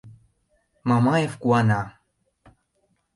—Мамаев 0.89 1.33
куана. 1.41 1.81